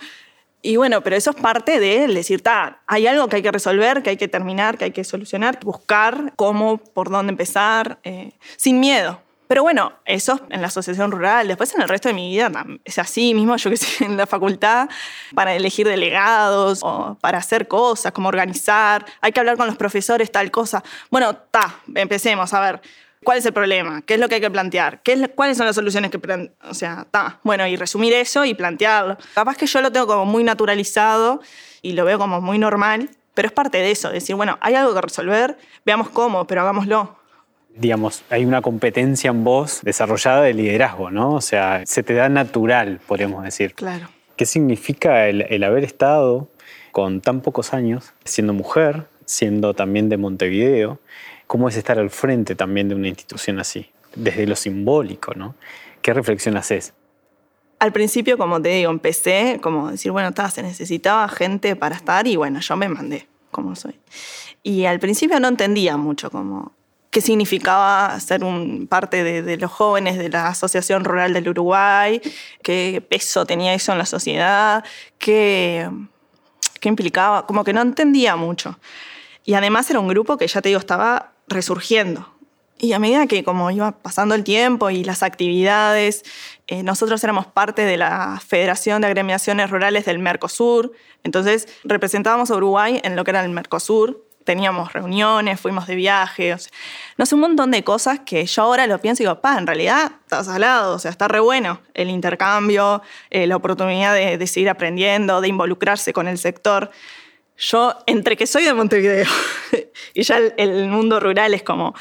Y 0.61 0.75
bueno, 0.75 1.01
pero 1.01 1.15
eso 1.15 1.31
es 1.31 1.37
parte 1.37 1.79
de 1.79 2.07
decir, 2.07 2.41
hay 2.87 3.07
algo 3.07 3.27
que 3.29 3.37
hay 3.37 3.41
que 3.41 3.51
resolver, 3.51 4.03
que 4.03 4.09
hay 4.09 4.17
que 4.17 4.27
terminar, 4.27 4.77
que 4.77 4.85
hay 4.85 4.91
que 4.91 5.03
solucionar, 5.03 5.59
buscar 5.63 6.33
cómo, 6.35 6.77
por 6.77 7.09
dónde 7.09 7.31
empezar, 7.31 7.99
eh, 8.03 8.31
sin 8.57 8.79
miedo. 8.79 9.21
Pero 9.49 9.63
bueno, 9.63 9.93
eso 10.05 10.39
en 10.51 10.61
la 10.61 10.67
asociación 10.67 11.09
rural. 11.09 11.47
Después 11.47 11.73
en 11.73 11.81
el 11.81 11.89
resto 11.89 12.07
de 12.07 12.13
mi 12.13 12.29
vida 12.29 12.51
es 12.85 12.99
así 12.99 13.33
mismo, 13.33 13.57
yo 13.57 13.71
que 13.71 13.77
sé, 13.77 14.05
en 14.05 14.15
la 14.15 14.27
facultad, 14.27 14.87
para 15.33 15.55
elegir 15.55 15.87
delegados 15.87 16.81
o 16.83 17.17
para 17.19 17.39
hacer 17.39 17.67
cosas, 17.67 18.11
como 18.11 18.27
organizar. 18.27 19.03
Hay 19.21 19.31
que 19.31 19.39
hablar 19.39 19.57
con 19.57 19.65
los 19.65 19.75
profesores, 19.75 20.31
tal 20.31 20.51
cosa. 20.51 20.83
Bueno, 21.09 21.35
ta, 21.35 21.79
empecemos 21.95 22.53
a 22.53 22.59
ver. 22.61 22.81
¿Cuál 23.23 23.39
es 23.39 23.45
el 23.47 23.53
problema? 23.53 24.03
¿Qué 24.03 24.13
es 24.13 24.19
lo 24.19 24.29
que 24.29 24.35
hay 24.35 24.41
que 24.41 24.51
plantear? 24.51 25.01
¿Qué 25.01 25.13
es, 25.13 25.29
¿Cuáles 25.33 25.57
son 25.57 25.65
las 25.65 25.75
soluciones 25.75 26.11
que... 26.11 26.51
O 26.69 26.75
sea, 26.75 27.07
ta, 27.09 27.39
bueno, 27.41 27.65
y 27.65 27.75
resumir 27.75 28.13
eso 28.13 28.45
y 28.45 28.53
plantearlo. 28.53 29.17
Capaz 29.33 29.57
que 29.57 29.65
yo 29.65 29.81
lo 29.81 29.91
tengo 29.91 30.05
como 30.05 30.25
muy 30.25 30.43
naturalizado 30.43 31.41
y 31.81 31.93
lo 31.93 32.05
veo 32.05 32.19
como 32.19 32.39
muy 32.39 32.59
normal, 32.59 33.09
pero 33.33 33.47
es 33.47 33.51
parte 33.51 33.79
de 33.79 33.89
eso, 33.89 34.11
decir, 34.11 34.35
bueno, 34.35 34.59
hay 34.61 34.75
algo 34.75 34.93
que 34.93 35.01
resolver, 35.01 35.57
veamos 35.85 36.09
cómo, 36.09 36.45
pero 36.45 36.61
hagámoslo. 36.61 37.18
Digamos, 37.79 38.23
hay 38.29 38.45
una 38.45 38.61
competencia 38.61 39.29
en 39.29 39.43
vos 39.43 39.79
desarrollada 39.83 40.41
de 40.41 40.53
liderazgo, 40.53 41.11
¿no? 41.11 41.33
O 41.33 41.41
sea, 41.41 41.83
se 41.85 42.03
te 42.03 42.13
da 42.13 42.29
natural, 42.29 42.99
podemos 43.07 43.43
decir. 43.43 43.73
Claro. 43.73 44.09
¿Qué 44.35 44.45
significa 44.45 45.27
el, 45.27 45.41
el 45.43 45.63
haber 45.63 45.83
estado 45.83 46.49
con 46.91 47.21
tan 47.21 47.41
pocos 47.41 47.73
años, 47.73 48.13
siendo 48.25 48.53
mujer, 48.53 49.05
siendo 49.25 49.73
también 49.73 50.09
de 50.09 50.17
Montevideo, 50.17 50.99
¿Cómo 51.49 51.67
es 51.67 51.75
estar 51.77 51.97
al 51.97 52.11
frente 52.11 52.53
también 52.53 52.89
de 52.89 52.93
una 52.93 53.07
institución 53.07 53.57
así? 53.57 53.89
Desde 54.15 54.45
lo 54.45 54.55
simbólico, 54.55 55.33
¿no? 55.33 55.55
¿Qué 56.03 56.13
reflexión 56.13 56.55
haces? 56.57 56.93
Al 57.79 57.91
principio, 57.91 58.37
como 58.37 58.61
te 58.61 58.69
digo, 58.69 58.91
empecé 58.91 59.57
como 59.59 59.89
decir, 59.89 60.11
bueno, 60.11 60.31
se 60.51 60.61
necesitaba 60.61 61.27
gente 61.27 61.75
para 61.75 61.95
estar 61.95 62.27
y 62.27 62.35
bueno, 62.35 62.59
yo 62.59 62.75
me 62.75 62.87
mandé 62.87 63.27
como 63.49 63.75
soy. 63.75 63.95
Y 64.61 64.85
al 64.85 64.99
principio 64.99 65.39
no 65.39 65.47
entendía 65.47 65.97
mucho 65.97 66.29
como 66.29 66.73
qué 67.09 67.21
significaba 67.21 68.19
ser 68.19 68.43
un, 68.43 68.87
parte 68.87 69.23
de, 69.23 69.57
los 69.57 69.71
jóvenes 69.71 70.17
de 70.17 70.29
la 70.29 70.47
Asociación 70.47 71.03
Rural 71.03 71.33
del 71.33 71.49
Uruguay, 71.49 72.21
qué 72.61 73.03
peso 73.07 73.45
tenía 73.45 73.73
eso 73.73 73.91
en 73.91 73.97
la 73.97 74.05
sociedad, 74.05 74.83
qué, 75.17 75.89
qué 76.79 76.89
implicaba, 76.89 77.45
como 77.47 77.63
que 77.63 77.73
no 77.73 77.81
entendía 77.81 78.35
mucho. 78.35 78.79
Y 79.43 79.55
además 79.55 79.89
era 79.89 79.99
un 79.99 80.07
grupo 80.07 80.37
que 80.37 80.47
ya 80.47 80.61
te 80.61 80.69
digo, 80.69 80.79
estaba 80.79 81.33
resurgiendo. 81.47 82.29
Y 82.81 82.93
a 82.93 82.99
medida 82.99 83.27
que 83.27 83.43
como 83.43 83.71
iba 83.71 83.91
pasando 83.91 84.35
el 84.35 84.43
tiempo 84.43 84.89
y 84.89 85.03
las 85.03 85.21
actividades, 85.21 86.23
eh, 86.67 86.81
nosotros 86.83 87.21
éramos 87.23 87.45
parte 87.45 87.81
de 87.81 87.97
la 87.97 88.41
Federación 88.45 89.01
de 89.01 89.07
Agremiaciones 89.07 89.69
Rurales 89.69 90.05
del 90.05 90.19
Mercosur, 90.19 90.93
entonces 91.23 91.67
representábamos 91.83 92.51
a 92.51 92.55
Uruguay 92.55 93.01
en 93.03 93.17
lo 93.17 93.25
que 93.25 93.31
era 93.31 93.43
el 93.43 93.49
Mercosur, 93.49 94.28
teníamos 94.49 94.93
reuniones, 94.93 95.59
fuimos 95.59 95.85
de 95.85 95.93
viaje, 95.93 96.55
no 97.17 97.25
sé, 97.27 97.35
un 97.35 97.41
montón 97.41 97.69
de 97.69 97.83
cosas 97.83 98.21
que 98.25 98.43
yo 98.47 98.63
ahora 98.63 98.87
lo 98.87 98.99
pienso 98.99 99.21
y 99.21 99.27
digo, 99.27 99.39
pa, 99.41 99.59
en 99.59 99.67
realidad 99.67 100.13
estás 100.23 100.47
al 100.47 100.61
lado, 100.61 100.95
o 100.95 100.97
sea, 100.97 101.11
está 101.11 101.27
re 101.27 101.39
bueno 101.39 101.81
el 101.93 102.09
intercambio, 102.09 103.03
eh, 103.29 103.45
la 103.45 103.55
oportunidad 103.55 104.15
de, 104.15 104.47
seguir 104.47 104.69
aprendiendo, 104.69 105.39
de 105.39 105.49
involucrarse 105.49 106.13
con 106.13 106.27
el 106.27 106.39
sector. 106.39 106.89
Yo, 107.59 107.93
entre 108.07 108.37
que 108.37 108.47
soy 108.47 108.63
de 108.63 108.73
Montevideo 108.73 109.27
y 110.15 110.23
ya 110.23 110.39
el 110.57 110.87
mundo 110.87 111.19
rural 111.19 111.53
es 111.53 111.61
como 111.61 111.93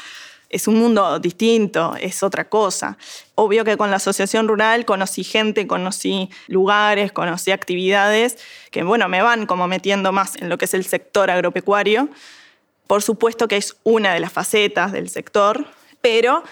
es 0.49 0.67
un 0.67 0.79
mundo 0.79 1.19
distinto, 1.19 1.95
es 2.01 2.23
otra 2.23 2.49
cosa. 2.49 2.97
Obvio 3.35 3.63
que 3.63 3.77
con 3.77 3.91
la 3.91 3.97
asociación 3.97 4.47
rural 4.47 4.85
conocí 4.85 5.23
gente, 5.23 5.67
conocí 5.67 6.31
lugares, 6.47 7.11
conocí 7.11 7.51
actividades 7.51 8.39
que, 8.71 8.81
bueno, 8.81 9.07
me 9.07 9.21
van 9.21 9.45
como 9.45 9.67
metiendo 9.67 10.11
más 10.11 10.35
en 10.37 10.49
lo 10.49 10.57
que 10.57 10.65
es 10.65 10.73
el 10.73 10.85
sector 10.85 11.29
agropecuario. 11.29 12.09
Por 12.89 13.03
supuesto 13.03 13.47
que 13.47 13.55
es 13.55 13.77
una 13.83 14.15
de 14.15 14.19
las 14.19 14.33
facetas 14.33 14.91
del 14.91 15.09
sector, 15.09 15.67
pero 16.01 16.43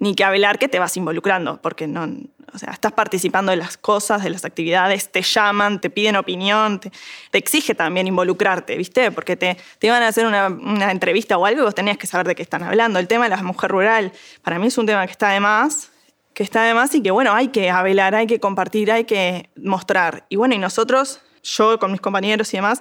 ni 0.00 0.16
que 0.16 0.24
hablar 0.24 0.58
que 0.58 0.66
te 0.66 0.80
vas 0.80 0.96
involucrando, 0.96 1.62
porque 1.62 1.86
no, 1.86 2.12
o 2.52 2.58
sea, 2.58 2.72
estás 2.72 2.90
participando 2.90 3.52
de 3.52 3.58
las 3.58 3.76
cosas, 3.76 4.24
de 4.24 4.30
las 4.30 4.44
actividades, 4.44 5.12
te 5.12 5.22
llaman, 5.22 5.80
te 5.80 5.90
piden 5.90 6.16
opinión, 6.16 6.80
te, 6.80 6.90
exige 7.38 7.76
también 7.76 8.08
involucrarte, 8.08 8.76
¿viste? 8.76 9.12
Porque 9.12 9.36
te, 9.36 9.56
te 9.78 9.86
iban 9.86 10.02
a 10.02 10.08
hacer 10.08 10.26
una, 10.26 10.48
una, 10.48 10.90
entrevista 10.90 11.38
o 11.38 11.46
algo 11.46 11.60
y 11.60 11.64
vos 11.64 11.76
tenías 11.76 11.96
que 11.96 12.08
saber 12.08 12.26
de 12.26 12.34
qué 12.34 12.42
están 12.42 12.64
hablando. 12.64 12.98
El 12.98 13.06
tema 13.06 13.26
de 13.26 13.30
la 13.30 13.40
mujer 13.44 13.70
rural, 13.70 14.10
para 14.42 14.58
mí 14.58 14.66
es 14.66 14.76
un 14.76 14.86
tema 14.86 15.06
que 15.06 15.12
está 15.12 15.28
de 15.28 15.38
más, 15.38 15.92
que 16.32 16.42
está 16.42 16.64
de 16.64 16.74
más 16.74 16.92
y 16.96 17.04
que, 17.04 17.12
bueno, 17.12 17.32
hay 17.32 17.48
que 17.48 17.70
hablar, 17.70 18.16
hay 18.16 18.26
que 18.26 18.40
compartir, 18.40 18.90
hay 18.90 19.04
que 19.04 19.48
mostrar. 19.62 20.26
Y 20.28 20.34
bueno, 20.34 20.56
y 20.56 20.58
nosotros, 20.58 21.20
yo 21.44 21.78
con 21.78 21.92
mis 21.92 22.00
compañeros 22.00 22.52
y 22.52 22.56
demás, 22.56 22.80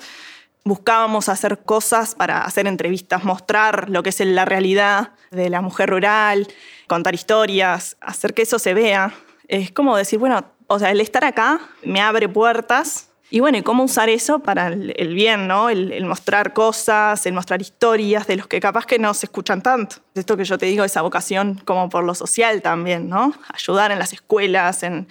buscábamos 0.64 1.30
hacer 1.30 1.60
cosas 1.64 2.16
para 2.16 2.44
hacer 2.44 2.68
entrevistas, 2.68 3.24
mostrar 3.24 3.90
lo 3.90 4.04
que 4.04 4.10
es 4.10 4.20
la 4.22 4.46
realidad 4.46 5.12
de 5.32 5.50
la 5.50 5.62
mujer 5.62 5.90
rural, 5.90 6.48
contar 6.88 7.16
historias, 7.16 7.98
hacer 8.02 8.34
que 8.34 8.44
eso 8.44 8.60
se 8.60 8.74
vea. 8.74 9.14
Es 9.48 9.72
como 9.72 9.98
decir, 9.98 10.20
bueno, 10.20 10.46
o 10.68 10.80
sea, 10.80 10.92
el 10.92 11.02
estar 11.02 11.26
acá 11.26 11.60
me 11.84 12.02
abre 12.02 12.30
puertas 12.30 13.10
y 13.34 13.40
bueno, 13.40 13.58
¿y 13.58 13.64
cómo 13.64 13.84
usar 13.84 14.10
eso 14.10 14.40
para 14.40 14.68
el, 14.68 15.14
bien, 15.16 15.48
¿no? 15.48 15.70
El, 15.70 16.06
mostrar 16.06 16.54
cosas, 16.54 17.26
el 17.26 17.34
mostrar 17.34 17.62
historias 17.62 18.28
de 18.28 18.36
los 18.36 18.46
que 18.46 18.60
capaz 18.60 18.86
que 18.86 19.00
no 19.00 19.12
se 19.16 19.26
escuchan 19.26 19.64
tanto. 19.64 19.96
Esto 20.14 20.38
que 20.38 20.46
yo 20.46 20.60
te 20.60 20.68
digo, 20.68 20.84
esa 20.84 21.02
vocación 21.02 21.60
como 21.66 21.90
por 21.90 22.04
lo 22.04 22.14
social 22.14 22.62
también, 22.62 23.10
¿no? 23.10 23.34
Ayudar 23.52 23.92
en 23.92 23.98
las 23.98 24.14
escuelas, 24.14 24.84
en, 24.84 25.08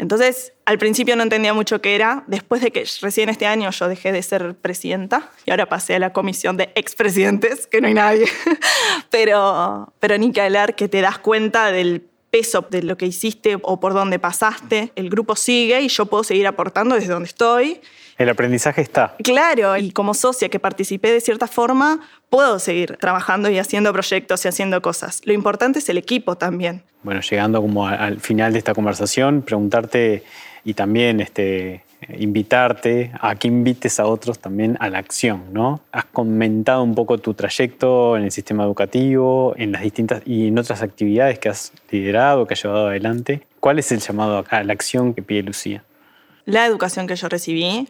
entonces, 0.00 0.54
al 0.64 0.78
principio 0.78 1.14
no 1.14 1.22
entendía 1.22 1.52
mucho 1.52 1.82
qué 1.82 1.94
era. 1.94 2.24
Después 2.26 2.62
de 2.62 2.70
que 2.70 2.88
recién 3.02 3.28
este 3.28 3.44
año 3.44 3.70
yo 3.70 3.86
dejé 3.86 4.12
de 4.12 4.22
ser 4.22 4.54
presidenta 4.54 5.30
y 5.44 5.50
ahora 5.50 5.68
pasé 5.68 5.96
a 5.96 5.98
la 5.98 6.14
comisión 6.14 6.56
de 6.56 6.72
expresidentes, 6.74 7.66
que 7.66 7.82
no 7.82 7.88
hay 7.88 7.92
nadie. 7.92 8.24
pero, 9.10 9.92
pero 10.00 10.16
ni 10.16 10.32
que 10.32 10.40
hablar 10.40 10.74
que 10.74 10.88
te 10.88 11.02
das 11.02 11.18
cuenta 11.18 11.70
del 11.70 12.08
peso 12.30 12.66
de 12.70 12.82
lo 12.82 12.96
que 12.96 13.04
hiciste 13.04 13.58
o 13.60 13.78
por 13.78 13.92
dónde 13.92 14.18
pasaste. 14.18 14.90
El 14.96 15.10
grupo 15.10 15.36
sigue 15.36 15.82
y 15.82 15.88
yo 15.88 16.06
puedo 16.06 16.24
seguir 16.24 16.46
aportando 16.46 16.94
desde 16.94 17.12
donde 17.12 17.28
estoy. 17.28 17.82
El 18.20 18.28
aprendizaje 18.28 18.82
está. 18.82 19.16
Claro, 19.24 19.78
y 19.78 19.92
como 19.92 20.12
socia 20.12 20.50
que 20.50 20.60
participé 20.60 21.10
de 21.10 21.22
cierta 21.22 21.46
forma, 21.46 22.00
puedo 22.28 22.58
seguir 22.58 22.98
trabajando 22.98 23.48
y 23.48 23.58
haciendo 23.58 23.94
proyectos 23.94 24.44
y 24.44 24.48
haciendo 24.48 24.82
cosas. 24.82 25.22
Lo 25.24 25.32
importante 25.32 25.78
es 25.78 25.88
el 25.88 25.96
equipo 25.96 26.36
también. 26.36 26.82
Bueno, 27.02 27.22
llegando 27.22 27.62
como 27.62 27.86
al 27.86 28.20
final 28.20 28.52
de 28.52 28.58
esta 28.58 28.74
conversación, 28.74 29.40
preguntarte 29.40 30.22
y 30.64 30.74
también 30.74 31.22
este, 31.22 31.82
invitarte 32.18 33.10
a 33.18 33.36
que 33.36 33.48
invites 33.48 33.98
a 33.98 34.04
otros 34.04 34.38
también 34.38 34.76
a 34.80 34.90
la 34.90 34.98
acción, 34.98 35.44
¿no? 35.54 35.80
Has 35.90 36.04
comentado 36.04 36.82
un 36.82 36.94
poco 36.94 37.16
tu 37.16 37.32
trayecto 37.32 38.18
en 38.18 38.24
el 38.24 38.32
sistema 38.32 38.64
educativo, 38.64 39.54
en 39.56 39.72
las 39.72 39.80
distintas 39.80 40.20
y 40.26 40.48
en 40.48 40.58
otras 40.58 40.82
actividades 40.82 41.38
que 41.38 41.48
has 41.48 41.72
liderado, 41.90 42.46
que 42.46 42.52
has 42.52 42.62
llevado 42.62 42.88
adelante. 42.88 43.46
¿Cuál 43.60 43.78
es 43.78 43.90
el 43.92 44.00
llamado 44.00 44.44
a 44.46 44.62
la 44.62 44.74
acción 44.74 45.14
que 45.14 45.22
pide 45.22 45.42
Lucía? 45.42 45.84
La 46.44 46.66
educación 46.66 47.06
que 47.06 47.16
yo 47.16 47.30
recibí, 47.30 47.88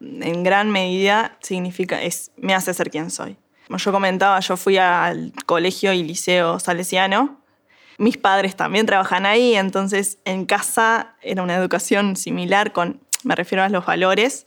en 0.00 0.42
gran 0.42 0.70
medida, 0.70 1.36
significa, 1.40 2.02
es, 2.02 2.30
me 2.36 2.54
hace 2.54 2.74
ser 2.74 2.90
quien 2.90 3.10
soy. 3.10 3.36
Como 3.66 3.78
yo 3.78 3.92
comentaba, 3.92 4.40
yo 4.40 4.56
fui 4.56 4.78
al 4.78 5.32
colegio 5.46 5.92
y 5.92 6.02
liceo 6.02 6.58
salesiano. 6.58 7.40
Mis 7.98 8.16
padres 8.16 8.56
también 8.56 8.86
trabajan 8.86 9.26
ahí, 9.26 9.54
entonces 9.54 10.18
en 10.24 10.46
casa 10.46 11.14
era 11.20 11.42
una 11.42 11.54
educación 11.54 12.16
similar 12.16 12.72
con, 12.72 13.00
me 13.22 13.36
refiero 13.36 13.62
a 13.62 13.68
los 13.68 13.84
valores. 13.84 14.46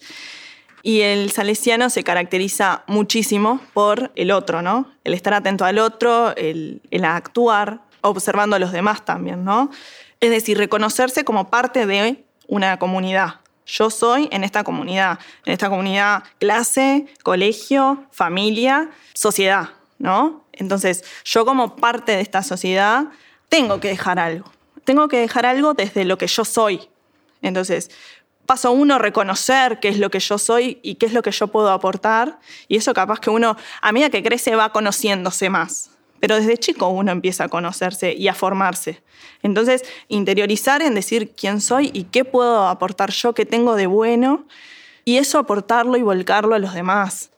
Y 0.81 1.01
el 1.01 1.31
salesiano 1.31 1.89
se 1.89 2.03
caracteriza 2.03 2.83
muchísimo 2.87 3.61
por 3.73 4.11
el 4.15 4.31
otro, 4.31 4.61
¿no? 4.61 4.91
El 5.05 5.13
estar 5.13 5.33
atento 5.33 5.63
al 5.63 5.79
otro, 5.79 6.35
el, 6.35 6.81
el 6.91 7.05
actuar, 7.05 7.83
observando 8.01 8.57
a 8.57 8.59
los 8.59 8.73
demás 8.73 9.05
también, 9.05 9.45
¿no? 9.45 9.69
Es 10.19 10.31
decir, 10.31 10.57
reconocerse 10.57 11.23
como 11.23 11.49
parte 11.49 11.85
de 11.85 12.25
una 12.47 12.77
comunidad, 12.79 13.35
yo 13.65 13.89
soy 13.89 14.29
en 14.31 14.43
esta 14.43 14.63
comunidad, 14.63 15.19
en 15.45 15.53
esta 15.53 15.69
comunidad 15.69 16.23
clase, 16.39 17.07
colegio, 17.23 18.05
familia, 18.11 18.89
sociedad, 19.13 19.69
¿no? 19.97 20.45
Entonces, 20.51 21.03
yo 21.23 21.45
como 21.45 21.75
parte 21.75 22.13
de 22.13 22.21
esta 22.21 22.43
sociedad 22.43 23.05
tengo 23.49 23.79
que 23.79 23.89
dejar 23.89 24.19
algo. 24.19 24.51
Tengo 24.83 25.07
que 25.07 25.17
dejar 25.17 25.45
algo 25.45 25.73
desde 25.73 26.05
lo 26.05 26.17
que 26.17 26.27
yo 26.27 26.43
soy. 26.45 26.89
Entonces, 27.41 27.89
paso 28.45 28.71
uno, 28.71 28.99
reconocer 28.99 29.79
qué 29.79 29.89
es 29.89 29.97
lo 29.97 30.11
que 30.11 30.19
yo 30.19 30.37
soy 30.37 30.79
y 30.83 30.95
qué 30.95 31.05
es 31.05 31.13
lo 31.13 31.21
que 31.21 31.31
yo 31.31 31.47
puedo 31.47 31.71
aportar. 31.71 32.39
Y 32.67 32.77
eso 32.77 32.93
capaz 32.93 33.19
que 33.19 33.29
uno, 33.29 33.55
a 33.81 33.91
medida 33.91 34.09
que 34.09 34.23
crece, 34.23 34.55
va 34.55 34.71
conociéndose 34.71 35.49
más 35.49 35.92
pero 36.23 36.37
desde 36.37 36.57
chico 36.57 36.87
uno 36.87 37.11
empieza 37.11 37.43
a 37.43 37.49
conocerse 37.49 38.13
y 38.13 38.29
a 38.29 38.33
formarse. 38.33 39.03
Entonces, 39.41 39.83
interiorizar 40.07 40.81
en 40.81 40.95
decir 40.95 41.33
quién 41.35 41.59
soy 41.59 41.91
y 41.93 42.05
qué 42.05 42.23
puedo 42.23 42.65
aportar 42.65 43.11
yo, 43.11 43.33
qué 43.33 43.45
tengo 43.45 43.75
de 43.75 43.87
bueno, 43.87 44.45
y 45.03 45.17
eso 45.17 45.37
aportarlo 45.37 45.97
y 45.97 46.01
volcarlo 46.01 46.55
a 46.55 46.59
los 46.59 46.73
demás. 46.73 47.29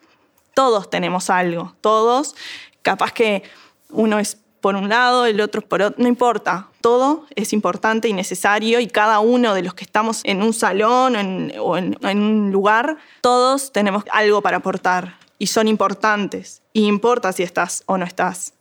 Todos 0.53 0.91
tenemos 0.91 1.31
algo, 1.31 1.73
todos. 1.81 2.35
Capaz 2.83 3.11
que 3.11 3.41
uno 3.89 4.19
es 4.19 4.37
por 4.61 4.75
un 4.75 4.87
lado, 4.87 5.25
el 5.25 5.41
otro 5.41 5.63
por 5.63 5.81
otro, 5.81 6.03
no 6.03 6.07
importa. 6.07 6.67
Todo 6.79 7.25
es 7.35 7.53
importante 7.53 8.07
y 8.07 8.13
necesario 8.13 8.79
y 8.79 8.85
cada 8.85 9.19
uno 9.19 9.55
de 9.55 9.63
los 9.63 9.73
que 9.73 9.83
estamos 9.83 10.21
en 10.25 10.43
un 10.43 10.53
salón 10.53 11.15
o 11.59 11.75
en, 11.75 11.97
en 12.03 12.21
un 12.21 12.51
lugar, 12.51 12.97
todos 13.21 13.71
tenemos 13.71 14.03
algo 14.11 14.43
para 14.43 14.57
aportar 14.57 15.17
y 15.39 15.47
son 15.47 15.67
importantes. 15.67 16.61
Y 16.71 16.85
importa 16.85 17.31
si 17.31 17.41
estás 17.41 17.81
o 17.87 17.97
no 17.97 18.05
estás. 18.05 18.54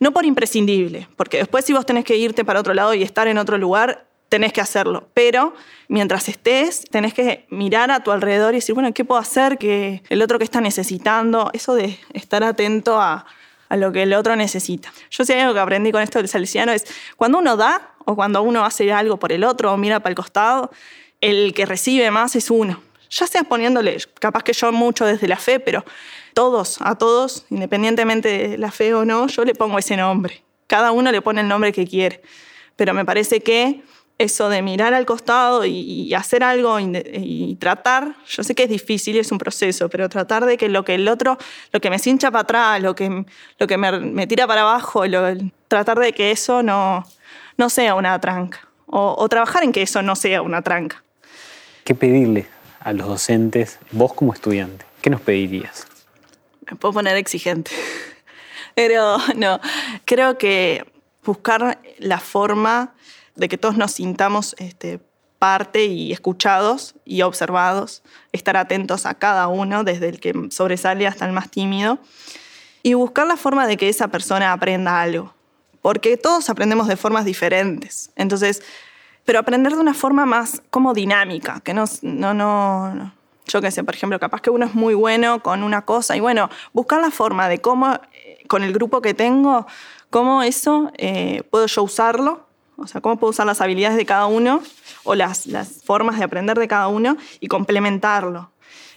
No 0.00 0.12
por 0.12 0.24
imprescindible, 0.24 1.08
porque 1.16 1.38
después 1.38 1.64
si 1.64 1.72
vos 1.72 1.86
tenés 1.86 2.04
que 2.04 2.16
irte 2.16 2.44
para 2.44 2.60
otro 2.60 2.74
lado 2.74 2.94
y 2.94 3.02
estar 3.02 3.28
en 3.28 3.38
otro 3.38 3.58
lugar, 3.58 4.06
tenés 4.28 4.52
que 4.52 4.60
hacerlo. 4.60 5.08
Pero 5.14 5.54
mientras 5.88 6.28
estés, 6.28 6.84
tenés 6.90 7.14
que 7.14 7.46
mirar 7.50 7.90
a 7.90 8.00
tu 8.00 8.10
alrededor 8.10 8.54
y 8.54 8.56
decir, 8.56 8.74
bueno, 8.74 8.92
¿qué 8.92 9.04
puedo 9.04 9.20
hacer 9.20 9.58
que 9.58 10.02
el 10.08 10.22
otro 10.22 10.38
que 10.38 10.44
está 10.44 10.60
necesitando? 10.60 11.50
Eso 11.52 11.74
de 11.74 11.98
estar 12.12 12.42
atento 12.42 13.00
a, 13.00 13.26
lo 13.70 13.92
que 13.92 14.02
el 14.02 14.12
otro 14.14 14.36
necesita. 14.36 14.92
Yo 15.10 15.24
sé 15.24 15.40
algo 15.40 15.54
que 15.54 15.60
aprendí 15.60 15.90
con 15.90 16.02
esto 16.02 16.18
del 16.18 16.28
salesiano 16.28 16.70
es 16.72 16.84
cuando 17.16 17.38
uno 17.38 17.56
da 17.56 17.94
o 18.04 18.14
cuando 18.14 18.42
uno 18.42 18.64
hace 18.64 18.92
algo 18.92 19.18
por 19.18 19.32
el 19.32 19.42
otro 19.42 19.72
o 19.72 19.76
mira 19.76 20.00
para 20.00 20.10
el 20.10 20.16
costado, 20.16 20.70
el 21.20 21.54
que 21.54 21.66
recibe 21.66 22.10
más 22.10 22.36
es 22.36 22.50
uno. 22.50 22.80
Ya 23.10 23.26
sea 23.26 23.44
poniéndole, 23.44 23.98
capaz 24.18 24.42
que 24.42 24.52
yo 24.52 24.72
mucho 24.72 25.04
desde 25.06 25.28
la 25.28 25.36
fe, 25.36 25.60
pero 25.60 25.84
todos, 26.34 26.78
a 26.80 26.96
todos, 26.96 27.46
independientemente 27.50 28.48
de 28.48 28.58
la 28.58 28.70
fe 28.70 28.92
o 28.94 29.04
no, 29.04 29.26
yo 29.28 29.44
le 29.44 29.54
pongo 29.54 29.78
ese 29.78 29.96
nombre. 29.96 30.42
Cada 30.66 30.92
uno 30.92 31.12
le 31.12 31.22
pone 31.22 31.40
el 31.40 31.48
nombre 31.48 31.72
que 31.72 31.86
quiere. 31.86 32.22
Pero 32.76 32.92
me 32.92 33.04
parece 33.04 33.40
que 33.40 33.82
eso 34.18 34.48
de 34.48 34.62
mirar 34.62 34.94
al 34.94 35.06
costado 35.06 35.64
y, 35.64 36.12
hacer 36.14 36.44
algo 36.44 36.78
y, 36.80 37.56
tratar, 37.60 38.16
yo 38.26 38.42
sé 38.42 38.54
que 38.54 38.64
es 38.64 38.68
difícil, 38.68 39.16
es 39.16 39.32
un 39.32 39.38
proceso, 39.38 39.88
pero 39.88 40.08
tratar 40.08 40.44
de 40.44 40.56
que 40.56 40.68
lo 40.68 40.84
que 40.84 40.94
el 40.94 41.08
otro, 41.08 41.38
lo 41.72 41.80
que 41.80 41.90
me 41.90 41.98
cincha 41.98 42.30
para 42.30 42.42
atrás, 42.42 42.82
lo 42.82 42.94
que, 42.94 43.24
lo 43.58 43.66
que 43.66 43.76
me, 43.76 44.26
tira 44.26 44.46
para 44.46 44.62
abajo, 44.62 45.02
tratar 45.68 45.98
de 45.98 46.12
que 46.12 46.30
eso 46.30 46.62
no, 46.62 47.04
no 47.56 47.70
sea 47.70 47.94
una 47.94 48.20
tranca. 48.20 48.68
O, 48.86 49.16
o 49.18 49.28
trabajar 49.28 49.64
en 49.64 49.72
que 49.72 49.82
eso 49.82 50.02
no 50.02 50.14
sea 50.14 50.42
una 50.42 50.62
tranca. 50.62 51.02
¿Qué 51.84 51.94
pedirle 51.94 52.46
a 52.84 52.92
los 52.92 53.08
docentes, 53.08 53.78
vos 53.90 54.12
como 54.12 54.32
estudiante? 54.32 54.84
¿Qué 55.02 55.10
nos 55.10 55.20
pedirías? 55.20 55.86
me 56.70 56.76
puedo 56.76 56.94
poner 56.94 57.16
exigente. 57.16 57.70
Pero 58.74 59.18
no, 59.36 59.60
creo 60.04 60.38
que 60.38 60.84
buscar 61.24 61.78
la 61.98 62.18
forma 62.18 62.94
de 63.36 63.48
que 63.48 63.58
todos 63.58 63.76
nos 63.76 63.92
sintamos 63.92 64.54
este, 64.58 65.00
parte 65.38 65.84
y 65.84 66.12
escuchados 66.12 66.94
y 67.04 67.22
observados, 67.22 68.02
estar 68.32 68.56
atentos 68.56 69.06
a 69.06 69.14
cada 69.14 69.48
uno, 69.48 69.84
desde 69.84 70.08
el 70.08 70.20
que 70.20 70.34
sobresale 70.50 71.06
hasta 71.06 71.26
el 71.26 71.32
más 71.32 71.50
tímido, 71.50 71.98
y 72.82 72.94
buscar 72.94 73.26
la 73.26 73.36
forma 73.36 73.66
de 73.66 73.76
que 73.76 73.88
esa 73.88 74.08
persona 74.08 74.52
aprenda 74.52 75.00
algo, 75.00 75.34
porque 75.82 76.16
todos 76.16 76.50
aprendemos 76.50 76.88
de 76.88 76.96
formas 76.96 77.24
diferentes. 77.24 78.10
Entonces, 78.16 78.62
pero 79.24 79.38
aprender 79.38 79.74
de 79.74 79.80
una 79.80 79.94
forma 79.94 80.26
más 80.26 80.62
como 80.70 80.94
dinámica, 80.94 81.60
que 81.60 81.74
no, 81.74 81.84
no, 82.02 82.34
no, 82.34 83.12
yo 83.46 83.60
qué 83.60 83.70
sé, 83.70 83.84
por 83.84 83.94
ejemplo, 83.94 84.18
capaz 84.18 84.40
que 84.40 84.50
uno 84.50 84.66
es 84.66 84.74
muy 84.74 84.94
bueno 84.94 85.42
con 85.42 85.62
una 85.62 85.82
cosa 85.82 86.16
y 86.16 86.20
bueno, 86.20 86.50
buscar 86.72 87.00
la 87.00 87.10
forma 87.10 87.48
de 87.48 87.58
cómo, 87.58 87.94
eh, 88.12 88.42
con 88.48 88.62
el 88.62 88.72
grupo 88.72 89.00
que 89.02 89.14
tengo, 89.14 89.66
cómo 90.10 90.42
eso 90.42 90.90
eh, 90.96 91.42
puedo 91.50 91.66
yo 91.66 91.82
usarlo, 91.82 92.46
o 92.76 92.86
sea, 92.86 93.00
cómo 93.00 93.16
puedo 93.16 93.30
usar 93.30 93.46
las 93.46 93.60
habilidades 93.60 93.96
de 93.96 94.06
cada 94.06 94.26
uno 94.26 94.62
o 95.04 95.14
las, 95.14 95.46
las 95.46 95.82
formas 95.84 96.18
de 96.18 96.24
aprender 96.24 96.58
de 96.58 96.68
cada 96.68 96.88
uno 96.88 97.16
y 97.40 97.48
complementarlo. 97.48 98.50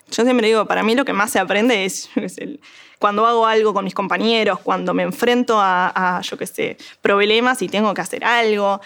Yo 0.09 0.23
siempre 0.23 0.47
digo, 0.47 0.65
para 0.65 0.83
mí 0.83 0.95
lo 0.95 1.03
que 1.03 1.13
más 1.13 1.31
se 1.31 1.39
aprende 1.39 1.85
es, 1.85 2.09
cuando 2.99 3.27
hago 3.27 3.45
algo 3.45 3.73
con 3.73 3.83
mis 3.83 3.93
compañeros, 3.93 4.59
cuando 4.59 4.93
me 4.93 5.03
enfrento 5.03 5.59
a, 5.59 6.17
a 6.17 6.21
yo 6.21 6.37
qué 6.37 6.47
sé, 6.47 6.77
problemas 7.01 7.61
y 7.61 7.67
tengo 7.67 7.93
que 7.93 8.01
hacer 8.01 8.23
algo. 8.23 8.81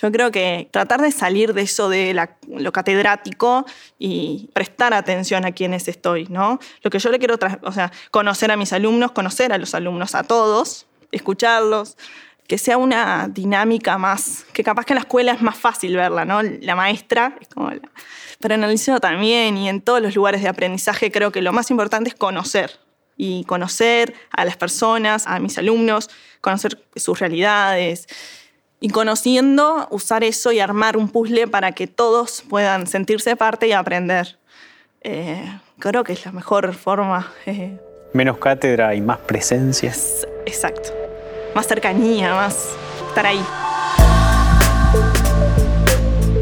Yo 0.00 0.12
creo 0.12 0.30
que 0.30 0.68
tratar 0.70 1.00
de 1.00 1.10
salir 1.10 1.54
de 1.54 1.62
eso 1.62 1.88
de 1.88 2.14
lo 2.48 2.72
catedrático 2.72 3.64
y 3.98 4.50
prestar 4.52 4.94
atención 4.94 5.44
a 5.44 5.52
quienes 5.52 5.88
estoy, 5.88 6.26
¿no? 6.28 6.58
Lo 6.82 6.90
que 6.90 6.98
yo 6.98 7.10
le 7.10 7.18
quiero, 7.18 7.38
o 7.62 7.72
sea, 7.72 7.92
conocer 8.10 8.50
a 8.50 8.56
mis 8.56 8.72
alumnos, 8.72 9.12
conocer 9.12 9.52
a 9.52 9.58
los 9.58 9.74
alumnos, 9.74 10.14
a 10.14 10.22
todos, 10.22 10.86
escucharlos, 11.12 11.96
que 12.46 12.58
sea 12.58 12.78
una 12.78 13.28
dinámica 13.28 13.98
más, 13.98 14.44
que 14.52 14.62
capaz 14.62 14.84
que 14.84 14.92
en 14.92 14.96
la 14.96 15.00
escuela 15.00 15.32
es 15.32 15.42
más 15.42 15.56
fácil 15.56 15.96
verla, 15.96 16.24
¿no? 16.24 16.42
La 16.42 16.76
maestra 16.76 17.36
es 17.40 17.48
como 17.48 17.70
la... 17.70 17.80
Pero 18.38 18.54
en 18.54 18.62
el 18.62 18.70
liceo 18.70 19.00
también 19.00 19.56
y 19.56 19.68
en 19.68 19.80
todos 19.80 20.00
los 20.00 20.14
lugares 20.14 20.42
de 20.42 20.48
aprendizaje 20.48 21.10
creo 21.10 21.32
que 21.32 21.42
lo 21.42 21.52
más 21.52 21.70
importante 21.70 22.10
es 22.10 22.14
conocer 22.14 22.78
y 23.16 23.44
conocer 23.44 24.14
a 24.30 24.44
las 24.44 24.56
personas, 24.56 25.26
a 25.26 25.40
mis 25.40 25.58
alumnos, 25.58 26.10
conocer 26.40 26.86
sus 26.94 27.18
realidades 27.18 28.06
y 28.80 28.90
conociendo, 28.90 29.88
usar 29.90 30.24
eso 30.24 30.52
y 30.52 30.60
armar 30.60 30.96
un 30.96 31.08
puzzle 31.08 31.48
para 31.48 31.72
que 31.72 31.86
todos 31.86 32.42
puedan 32.48 32.86
sentirse 32.86 33.36
parte 33.36 33.68
y 33.68 33.72
aprender. 33.72 34.38
Eh, 35.00 35.42
creo 35.78 36.04
que 36.04 36.12
es 36.12 36.24
la 36.26 36.32
mejor 36.32 36.74
forma. 36.74 37.32
Eh. 37.46 37.78
Menos 38.12 38.38
cátedra 38.38 38.94
y 38.94 39.00
más 39.00 39.18
presencia. 39.18 39.92
Exacto. 40.44 40.90
Más 41.54 41.66
cercanía, 41.66 42.34
más 42.34 42.68
estar 43.08 43.26
ahí. 43.26 43.44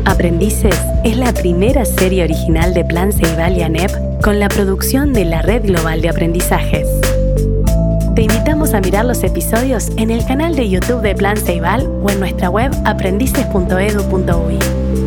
Aprendices 0.05 0.79
es 1.05 1.17
la 1.17 1.33
primera 1.33 1.85
serie 1.85 2.25
original 2.25 2.75
de 2.75 2.85
Plan 2.85 3.13
Ceibal 3.13 3.57
y 3.57 3.63
ANEP 3.63 3.91
con 4.23 4.39
la 4.39 4.49
producción 4.49 5.13
de 5.13 5.25
la 5.25 5.43
Red 5.43 5.67
Global 5.67 6.03
de 6.03 6.09
Aprendizajes. 6.09 6.89
Te 8.15 8.23
invitamos 8.23 8.75
a 8.75 8.81
mirar 8.81 9.07
los 9.07 9.25
episodios 9.25 9.91
en 9.97 10.13
el 10.13 10.25
canal 10.25 10.55
de 10.55 10.71
YouTube 10.71 11.01
de 11.01 11.17
Plan 11.17 11.37
Ceibal 11.37 11.85
o 12.01 12.11
en 12.11 12.21
nuestra 12.21 12.49
web 12.49 12.71
aprendices.edu.uy. 12.85 15.04